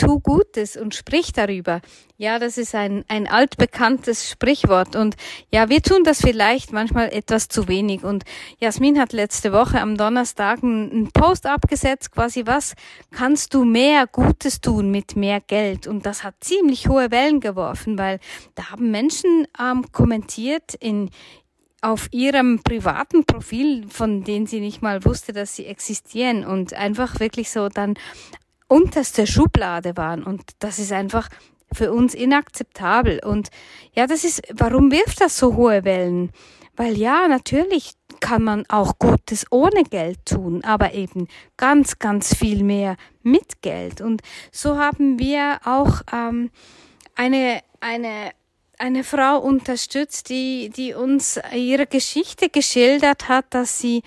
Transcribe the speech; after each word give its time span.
tu 0.00 0.18
Gutes 0.20 0.76
und 0.76 0.94
sprich 0.94 1.32
darüber. 1.32 1.80
Ja, 2.16 2.38
das 2.38 2.58
ist 2.58 2.74
ein, 2.74 3.04
ein 3.08 3.26
altbekanntes 3.26 4.30
Sprichwort. 4.30 4.96
Und 4.96 5.16
ja, 5.50 5.68
wir 5.68 5.82
tun 5.82 6.04
das 6.04 6.20
vielleicht 6.20 6.72
manchmal 6.72 7.12
etwas 7.12 7.48
zu 7.48 7.68
wenig. 7.68 8.02
Und 8.02 8.24
Jasmin 8.58 8.98
hat 8.98 9.12
letzte 9.12 9.52
Woche 9.52 9.80
am 9.80 9.96
Donnerstag 9.96 10.62
einen 10.62 11.10
Post 11.12 11.46
abgesetzt, 11.46 12.12
quasi, 12.12 12.46
was 12.46 12.74
kannst 13.10 13.54
du 13.54 13.64
mehr 13.64 14.06
Gutes 14.06 14.60
tun 14.60 14.90
mit 14.90 15.16
mehr 15.16 15.40
Geld? 15.40 15.86
Und 15.86 16.06
das 16.06 16.24
hat 16.24 16.34
ziemlich 16.40 16.88
hohe 16.88 17.10
Wellen 17.10 17.40
geworfen, 17.40 17.98
weil 17.98 18.20
da 18.54 18.70
haben 18.70 18.90
Menschen 18.90 19.46
ähm, 19.60 19.84
kommentiert 19.92 20.74
in, 20.74 21.10
auf 21.82 22.08
ihrem 22.10 22.62
privaten 22.62 23.24
Profil, 23.24 23.86
von 23.88 24.24
denen 24.24 24.46
sie 24.46 24.60
nicht 24.60 24.82
mal 24.82 25.04
wusste, 25.04 25.32
dass 25.32 25.56
sie 25.56 25.66
existieren 25.66 26.44
und 26.44 26.74
einfach 26.74 27.20
wirklich 27.20 27.50
so 27.50 27.68
dann 27.68 27.94
unterste 28.70 29.26
Schublade 29.26 29.96
waren. 29.96 30.22
Und 30.22 30.42
das 30.60 30.78
ist 30.78 30.92
einfach 30.92 31.28
für 31.72 31.92
uns 31.92 32.14
inakzeptabel. 32.14 33.20
Und 33.24 33.50
ja, 33.94 34.06
das 34.06 34.24
ist, 34.24 34.42
warum 34.52 34.90
wirft 34.90 35.20
das 35.20 35.36
so 35.36 35.56
hohe 35.56 35.84
Wellen? 35.84 36.30
Weil 36.76 36.96
ja, 36.96 37.28
natürlich 37.28 37.92
kann 38.20 38.42
man 38.42 38.64
auch 38.68 38.98
Gutes 38.98 39.46
ohne 39.50 39.82
Geld 39.84 40.24
tun, 40.24 40.62
aber 40.64 40.94
eben 40.94 41.26
ganz, 41.56 41.98
ganz 41.98 42.34
viel 42.34 42.62
mehr 42.62 42.96
mit 43.22 43.62
Geld. 43.62 44.00
Und 44.00 44.22
so 44.52 44.78
haben 44.78 45.18
wir 45.18 45.60
auch 45.64 46.02
ähm, 46.12 46.50
eine, 47.16 47.60
eine 47.80 48.30
eine 48.80 49.04
Frau 49.04 49.38
unterstützt, 49.38 50.30
die, 50.30 50.70
die 50.74 50.94
uns 50.94 51.38
ihre 51.54 51.86
Geschichte 51.86 52.48
geschildert 52.48 53.28
hat, 53.28 53.44
dass 53.50 53.78
sie, 53.78 54.02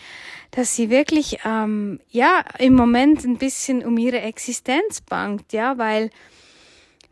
dass 0.52 0.76
sie 0.76 0.90
wirklich, 0.90 1.40
ähm, 1.46 2.00
ja, 2.10 2.44
im 2.58 2.74
Moment 2.74 3.24
ein 3.24 3.38
bisschen 3.38 3.86
um 3.86 3.98
ihre 3.98 4.22
Existenz 4.22 5.02
bangt, 5.02 5.54
ja, 5.54 5.78
weil, 5.78 6.10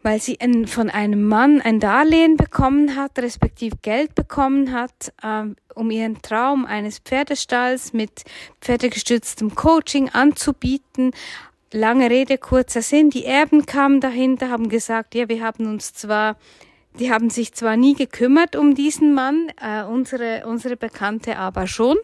weil 0.02 0.20
sie 0.20 0.42
ein, 0.42 0.66
von 0.66 0.90
einem 0.90 1.28
Mann 1.28 1.62
ein 1.62 1.80
Darlehen 1.80 2.36
bekommen 2.36 2.96
hat, 2.96 3.20
respektive 3.20 3.78
Geld 3.84 4.16
bekommen 4.16 4.72
hat, 4.72 5.14
ähm, 5.24 5.56
um 5.76 5.92
ihren 5.92 6.20
Traum 6.24 6.66
eines 6.66 6.98
Pferdestalls 6.98 7.94
mit 7.94 8.24
pferdegestütztem 8.60 9.54
Coaching 9.54 10.10
anzubieten. 10.10 11.12
Lange 11.72 12.10
Rede, 12.10 12.40
kurzer 12.40 12.82
Sinn. 12.82 13.12
Die 13.12 13.26
Erben 13.26 13.68
kamen 13.68 14.02
dahinter, 14.02 14.50
haben 14.50 14.68
gesagt, 14.68 15.14
ja, 15.14 15.30
wir 15.30 15.44
haben 15.44 15.68
uns 15.68 15.94
zwar 15.94 16.36
die 17.00 17.12
haben 17.12 17.30
sich 17.30 17.54
zwar 17.54 17.78
nie 17.78 17.96
gekümmert 17.96 18.56
um 18.56 18.76
diesen 18.76 19.14
Mann, 19.14 19.48
äh, 19.62 19.84
unsere, 19.84 20.44
unsere 20.46 20.78
Bekannte 20.78 21.38
aber 21.38 21.68
schon. 21.68 21.98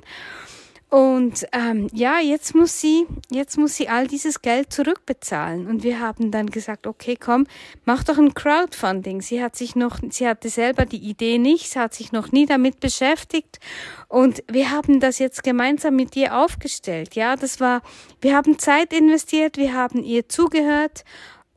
Und 0.89 1.45
ähm, 1.51 1.89
ja, 1.91 2.19
jetzt 2.21 2.55
muss 2.55 2.79
sie, 2.79 3.07
jetzt 3.29 3.57
muss 3.57 3.75
sie 3.75 3.89
all 3.89 4.07
dieses 4.07 4.41
Geld 4.41 4.71
zurückbezahlen. 4.71 5.67
Und 5.67 5.83
wir 5.83 5.99
haben 5.99 6.31
dann 6.31 6.47
gesagt, 6.47 6.87
okay, 6.87 7.17
komm, 7.19 7.45
mach 7.83 8.05
doch 8.05 8.17
ein 8.17 8.33
Crowdfunding. 8.33 9.21
Sie 9.21 9.43
hat 9.43 9.57
sich 9.57 9.75
noch, 9.75 9.99
sie 10.09 10.25
hatte 10.25 10.47
selber 10.47 10.85
die 10.85 11.09
Idee 11.09 11.39
nicht, 11.39 11.69
sie 11.69 11.79
hat 11.79 11.93
sich 11.93 12.13
noch 12.13 12.31
nie 12.31 12.45
damit 12.45 12.79
beschäftigt. 12.79 13.59
Und 14.07 14.41
wir 14.49 14.71
haben 14.71 15.01
das 15.01 15.19
jetzt 15.19 15.43
gemeinsam 15.43 15.97
mit 15.97 16.15
ihr 16.15 16.37
aufgestellt. 16.37 17.15
Ja, 17.15 17.35
das 17.35 17.59
war, 17.59 17.81
wir 18.21 18.33
haben 18.33 18.57
Zeit 18.57 18.93
investiert, 18.93 19.57
wir 19.57 19.73
haben 19.73 20.01
ihr 20.01 20.29
zugehört 20.29 21.03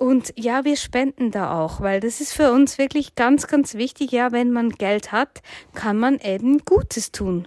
und 0.01 0.33
ja, 0.35 0.65
wir 0.65 0.77
spenden 0.77 1.31
da 1.31 1.61
auch, 1.61 1.83
weil 1.83 2.01
das 2.01 2.23
ist 2.23 2.33
für 2.33 2.53
uns 2.53 2.79
wirklich 2.79 3.17
ganz, 3.17 3.47
ganz 3.47 3.75
wichtig. 3.75 4.13
Ja, 4.13 4.33
wenn 4.33 4.51
man 4.51 4.71
Geld 4.71 5.13
hat, 5.13 5.43
kann 5.75 5.99
man 5.99 6.19
eben 6.21 6.65
Gutes 6.65 7.13
tun. 7.13 7.47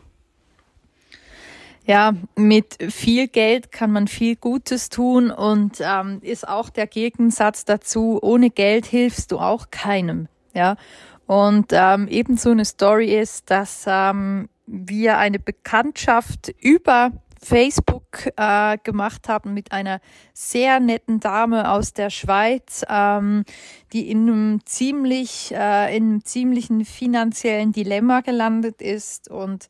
Ja, 1.87 2.13
mit 2.35 2.77
viel 2.93 3.27
Geld 3.27 3.71
kann 3.71 3.91
man 3.91 4.07
viel 4.07 4.35
Gutes 4.35 4.89
tun 4.89 5.31
und 5.31 5.77
ähm, 5.79 6.19
ist 6.21 6.47
auch 6.47 6.69
der 6.69 6.85
Gegensatz 6.85 7.65
dazu, 7.65 8.19
ohne 8.21 8.51
Geld 8.51 8.85
hilfst 8.85 9.31
du 9.31 9.39
auch 9.39 9.71
keinem. 9.71 10.27
Ja, 10.53 10.77
und 11.25 11.71
ähm, 11.71 12.07
ebenso 12.07 12.51
eine 12.51 12.65
Story 12.65 13.19
ist, 13.19 13.49
dass 13.49 13.85
ähm, 13.87 14.47
wir 14.67 15.17
eine 15.17 15.39
Bekanntschaft 15.39 16.53
über 16.61 17.11
Facebook 17.43 18.31
äh, 18.37 18.77
gemacht 18.83 19.27
haben 19.27 19.53
mit 19.53 19.71
einer 19.71 19.99
sehr 20.33 20.79
netten 20.79 21.19
Dame 21.19 21.69
aus 21.71 21.93
der 21.93 22.09
Schweiz, 22.09 22.85
ähm, 22.89 23.43
die 23.91 24.09
in 24.09 24.29
einem 24.29 24.65
ziemlich, 24.65 25.51
äh, 25.53 25.95
in 25.95 26.03
einem 26.03 26.25
ziemlichen 26.25 26.85
finanziellen 26.85 27.71
Dilemma 27.71 28.21
gelandet 28.21 28.81
ist 28.81 29.29
und 29.29 29.67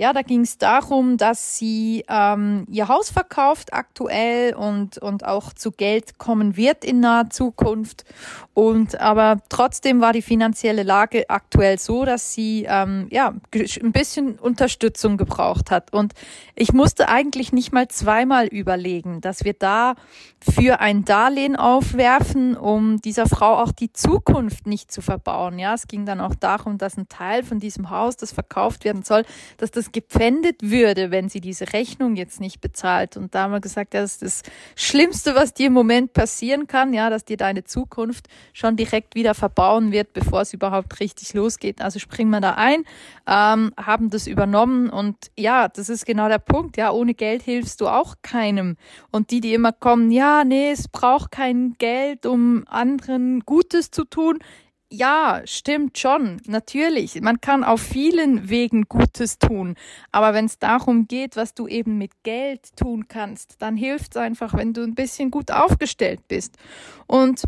ja, 0.00 0.14
da 0.14 0.22
ging 0.22 0.40
es 0.40 0.56
darum, 0.56 1.18
dass 1.18 1.58
sie 1.58 2.06
ähm, 2.08 2.64
ihr 2.70 2.88
Haus 2.88 3.10
verkauft 3.10 3.74
aktuell 3.74 4.54
und, 4.54 4.96
und 4.96 5.26
auch 5.26 5.52
zu 5.52 5.72
Geld 5.72 6.16
kommen 6.16 6.56
wird 6.56 6.86
in 6.86 7.00
naher 7.00 7.28
Zukunft. 7.28 8.06
Und 8.54 8.98
aber 8.98 9.42
trotzdem 9.50 10.00
war 10.00 10.14
die 10.14 10.22
finanzielle 10.22 10.84
Lage 10.84 11.28
aktuell 11.28 11.78
so, 11.78 12.06
dass 12.06 12.32
sie 12.32 12.66
ähm, 12.66 13.08
ja 13.10 13.34
ein 13.54 13.92
bisschen 13.92 14.38
Unterstützung 14.38 15.18
gebraucht 15.18 15.70
hat. 15.70 15.92
Und 15.92 16.14
ich 16.54 16.72
musste 16.72 17.10
eigentlich 17.10 17.52
nicht 17.52 17.70
mal 17.70 17.88
zweimal 17.88 18.46
überlegen, 18.46 19.20
dass 19.20 19.44
wir 19.44 19.52
da 19.52 19.96
für 20.40 20.80
ein 20.80 21.04
Darlehen 21.04 21.56
aufwerfen, 21.56 22.56
um 22.56 23.00
dieser 23.02 23.26
Frau 23.26 23.58
auch 23.58 23.72
die 23.72 23.92
Zukunft 23.92 24.66
nicht 24.66 24.90
zu 24.90 25.02
verbauen. 25.02 25.58
Ja, 25.58 25.74
es 25.74 25.86
ging 25.86 26.06
dann 26.06 26.20
auch 26.20 26.34
darum, 26.34 26.78
dass 26.78 26.96
ein 26.96 27.08
Teil 27.08 27.44
von 27.44 27.60
diesem 27.60 27.90
Haus, 27.90 28.16
das 28.16 28.32
verkauft 28.32 28.84
werden 28.84 29.02
soll, 29.02 29.24
dass 29.58 29.70
das 29.70 29.89
gepfändet 29.92 30.56
würde, 30.62 31.10
wenn 31.10 31.28
sie 31.28 31.40
diese 31.40 31.72
Rechnung 31.72 32.16
jetzt 32.16 32.40
nicht 32.40 32.60
bezahlt. 32.60 33.16
Und 33.16 33.34
da 33.34 33.44
haben 33.44 33.52
wir 33.52 33.60
gesagt, 33.60 33.94
das 33.94 34.22
ist 34.22 34.22
das 34.22 34.42
Schlimmste, 34.76 35.34
was 35.34 35.54
dir 35.54 35.68
im 35.68 35.72
Moment 35.72 36.12
passieren 36.12 36.66
kann, 36.66 36.92
ja, 36.92 37.10
dass 37.10 37.24
dir 37.24 37.36
deine 37.36 37.64
Zukunft 37.64 38.28
schon 38.52 38.76
direkt 38.76 39.14
wieder 39.14 39.34
verbauen 39.34 39.92
wird, 39.92 40.12
bevor 40.12 40.42
es 40.42 40.52
überhaupt 40.52 41.00
richtig 41.00 41.34
losgeht. 41.34 41.80
Also 41.80 41.98
springen 41.98 42.30
wir 42.30 42.40
da 42.40 42.54
ein, 42.54 42.84
ähm, 43.26 43.72
haben 43.76 44.10
das 44.10 44.26
übernommen 44.26 44.90
und 44.90 45.16
ja, 45.36 45.68
das 45.68 45.88
ist 45.88 46.06
genau 46.06 46.28
der 46.28 46.38
Punkt. 46.38 46.76
Ja, 46.76 46.90
ohne 46.90 47.14
Geld 47.14 47.42
hilfst 47.42 47.80
du 47.80 47.88
auch 47.88 48.16
keinem. 48.22 48.76
Und 49.10 49.30
die, 49.30 49.40
die 49.40 49.54
immer 49.54 49.72
kommen, 49.72 50.10
ja, 50.10 50.44
nee, 50.44 50.70
es 50.70 50.88
braucht 50.88 51.30
kein 51.30 51.74
Geld, 51.78 52.26
um 52.26 52.64
anderen 52.68 53.40
Gutes 53.40 53.90
zu 53.90 54.04
tun. 54.04 54.38
Ja, 54.92 55.42
stimmt 55.44 55.98
schon, 55.98 56.38
natürlich. 56.46 57.20
Man 57.20 57.40
kann 57.40 57.62
auf 57.62 57.80
vielen 57.80 58.50
Wegen 58.50 58.88
Gutes 58.88 59.38
tun. 59.38 59.76
Aber 60.10 60.34
wenn 60.34 60.46
es 60.46 60.58
darum 60.58 61.06
geht, 61.06 61.36
was 61.36 61.54
du 61.54 61.68
eben 61.68 61.96
mit 61.96 62.24
Geld 62.24 62.74
tun 62.76 63.06
kannst, 63.06 63.62
dann 63.62 63.76
hilft 63.76 64.16
es 64.16 64.20
einfach, 64.20 64.52
wenn 64.54 64.72
du 64.72 64.82
ein 64.82 64.96
bisschen 64.96 65.30
gut 65.30 65.52
aufgestellt 65.52 66.26
bist. 66.26 66.56
Und 67.06 67.44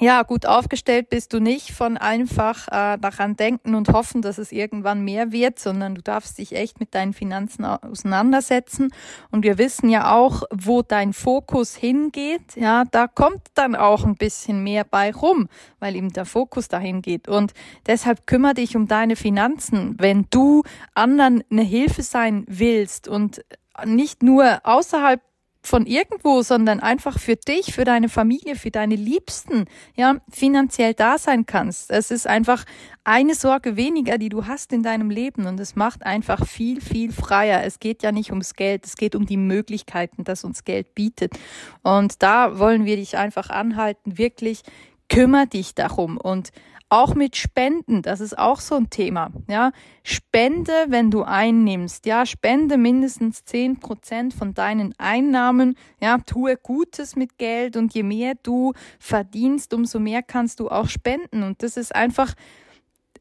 ja, 0.00 0.22
gut 0.22 0.46
aufgestellt 0.46 1.10
bist 1.10 1.32
du 1.32 1.40
nicht 1.40 1.72
von 1.72 1.96
einfach 1.96 2.68
äh, 2.68 2.98
daran 2.98 3.36
denken 3.36 3.74
und 3.74 3.90
hoffen, 3.90 4.22
dass 4.22 4.38
es 4.38 4.52
irgendwann 4.52 5.04
mehr 5.04 5.32
wird, 5.32 5.58
sondern 5.58 5.94
du 5.94 6.02
darfst 6.02 6.38
dich 6.38 6.54
echt 6.54 6.80
mit 6.80 6.94
deinen 6.94 7.12
Finanzen 7.12 7.64
auseinandersetzen. 7.64 8.92
Und 9.30 9.44
wir 9.44 9.58
wissen 9.58 9.88
ja 9.88 10.14
auch, 10.14 10.42
wo 10.50 10.82
dein 10.82 11.12
Fokus 11.12 11.76
hingeht. 11.76 12.56
Ja, 12.56 12.84
da 12.90 13.06
kommt 13.06 13.42
dann 13.54 13.74
auch 13.74 14.04
ein 14.04 14.16
bisschen 14.16 14.62
mehr 14.64 14.84
bei 14.84 15.12
rum, 15.12 15.48
weil 15.78 15.96
eben 15.96 16.12
der 16.12 16.24
Fokus 16.24 16.68
dahin 16.68 17.02
geht. 17.02 17.28
Und 17.28 17.52
deshalb 17.86 18.26
kümmere 18.26 18.54
dich 18.54 18.76
um 18.76 18.88
deine 18.88 19.16
Finanzen, 19.16 19.96
wenn 19.98 20.26
du 20.30 20.62
anderen 20.94 21.44
eine 21.50 21.62
Hilfe 21.62 22.02
sein 22.02 22.44
willst 22.48 23.08
und 23.08 23.44
nicht 23.84 24.22
nur 24.22 24.60
außerhalb 24.64 25.20
von 25.64 25.86
irgendwo, 25.86 26.42
sondern 26.42 26.80
einfach 26.80 27.18
für 27.18 27.36
dich, 27.36 27.72
für 27.72 27.84
deine 27.84 28.08
Familie, 28.08 28.56
für 28.56 28.70
deine 28.70 28.96
Liebsten, 28.96 29.66
ja, 29.94 30.16
finanziell 30.30 30.92
da 30.94 31.18
sein 31.18 31.46
kannst. 31.46 31.90
Es 31.90 32.10
ist 32.10 32.26
einfach 32.26 32.64
eine 33.04 33.34
Sorge 33.34 33.76
weniger, 33.76 34.18
die 34.18 34.28
du 34.28 34.46
hast 34.46 34.72
in 34.72 34.82
deinem 34.82 35.10
Leben 35.10 35.46
und 35.46 35.58
es 35.60 35.76
macht 35.76 36.04
einfach 36.04 36.46
viel, 36.46 36.80
viel 36.80 37.12
freier. 37.12 37.62
Es 37.64 37.78
geht 37.78 38.02
ja 38.02 38.12
nicht 38.12 38.30
ums 38.30 38.54
Geld, 38.54 38.86
es 38.86 38.96
geht 38.96 39.14
um 39.14 39.26
die 39.26 39.36
Möglichkeiten, 39.36 40.24
das 40.24 40.44
uns 40.44 40.64
Geld 40.64 40.94
bietet. 40.94 41.32
Und 41.82 42.22
da 42.22 42.58
wollen 42.58 42.84
wir 42.84 42.96
dich 42.96 43.16
einfach 43.16 43.50
anhalten, 43.50 44.18
wirklich 44.18 44.62
kümmer 45.12 45.44
dich 45.44 45.74
darum 45.74 46.16
und 46.16 46.52
auch 46.88 47.14
mit 47.14 47.36
Spenden, 47.36 48.02
das 48.02 48.20
ist 48.20 48.38
auch 48.38 48.60
so 48.60 48.76
ein 48.76 48.88
Thema. 48.88 49.30
Ja, 49.48 49.72
spende, 50.02 50.72
wenn 50.88 51.10
du 51.10 51.22
einnimmst. 51.22 52.04
Ja, 52.06 52.26
spende 52.26 52.76
mindestens 52.76 53.44
zehn 53.44 53.78
Prozent 53.78 54.34
von 54.34 54.52
deinen 54.52 54.94
Einnahmen. 54.98 55.76
Ja, 56.00 56.18
tue 56.18 56.56
Gutes 56.56 57.16
mit 57.16 57.38
Geld 57.38 57.76
und 57.76 57.94
je 57.94 58.02
mehr 58.02 58.34
du 58.42 58.72
verdienst, 58.98 59.72
umso 59.72 60.00
mehr 60.00 60.22
kannst 60.22 60.60
du 60.60 60.68
auch 60.68 60.88
spenden. 60.88 61.42
Und 61.42 61.62
das 61.62 61.76
ist 61.76 61.94
einfach 61.94 62.34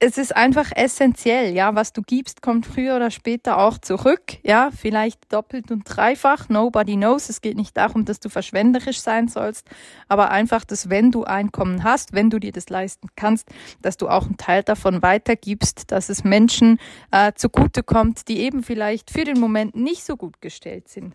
es 0.04 0.18
ist 0.18 0.36
einfach 0.36 0.72
essentiell, 0.76 1.54
ja, 1.54 1.76
was 1.76 1.94
du 1.94 2.02
gibst, 2.02 2.42
kommt 2.42 2.66
früher 2.66 2.96
oder 2.96 3.12
später 3.12 3.60
auch 3.60 3.78
zurück, 3.78 4.38
ja, 4.42 4.72
vielleicht 4.76 5.32
doppelt 5.32 5.70
und 5.70 5.84
dreifach, 5.86 6.50
nobody 6.50 6.96
knows, 6.96 7.30
es 7.30 7.40
geht 7.40 7.56
nicht 7.56 7.78
darum, 7.78 8.04
dass 8.04 8.20
du 8.20 8.30
verschwenderisch 8.30 9.00
sein 9.00 9.28
sollst, 9.28 9.70
aber 10.08 10.32
einfach, 10.32 10.66
dass 10.66 10.90
wenn 10.90 11.12
du 11.12 11.24
Einkommen 11.26 11.84
hast, 11.84 12.14
wenn 12.14 12.32
du 12.32 12.40
dir 12.40 12.52
das 12.52 12.68
leisten 12.70 13.10
kannst, 13.16 13.50
dass 13.84 13.96
du 13.96 14.10
auch 14.10 14.26
einen 14.26 14.38
Teil 14.38 14.64
davon 14.64 15.04
weitergibst, 15.04 15.92
dass 15.92 16.10
es 16.10 16.24
Menschen 16.24 16.80
äh, 17.12 17.34
zugutekommt, 17.36 18.28
die 18.28 18.40
eben 18.40 18.64
vielleicht 18.64 19.12
für 19.12 19.24
den 19.24 19.40
Moment 19.40 19.76
nicht 19.76 20.04
so 20.04 20.18
gut 20.18 20.42
gestellt 20.42 20.90
sind. 20.90 21.14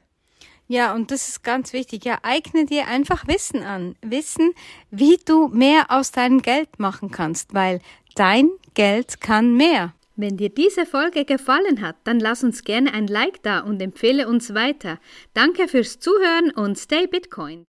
Ja, 0.68 0.94
und 0.94 1.10
das 1.10 1.28
ist 1.28 1.44
ganz 1.44 1.72
wichtig. 1.72 2.04
Ja, 2.04 2.18
eigne 2.22 2.66
dir 2.66 2.88
einfach 2.88 3.28
Wissen 3.28 3.62
an. 3.62 3.94
Wissen, 4.02 4.50
wie 4.90 5.18
du 5.24 5.48
mehr 5.48 5.86
aus 5.90 6.10
deinem 6.10 6.42
Geld 6.42 6.78
machen 6.78 7.10
kannst, 7.10 7.54
weil 7.54 7.80
dein 8.16 8.50
Geld 8.74 9.20
kann 9.20 9.54
mehr. 9.54 9.94
Wenn 10.16 10.36
dir 10.36 10.48
diese 10.48 10.86
Folge 10.86 11.24
gefallen 11.24 11.82
hat, 11.82 11.96
dann 12.04 12.18
lass 12.18 12.42
uns 12.42 12.64
gerne 12.64 12.92
ein 12.94 13.06
Like 13.06 13.42
da 13.42 13.60
und 13.60 13.80
empfehle 13.80 14.26
uns 14.26 14.54
weiter. 14.54 14.98
Danke 15.34 15.68
fürs 15.68 16.00
Zuhören 16.00 16.50
und 16.50 16.78
stay 16.78 17.06
Bitcoin. 17.06 17.64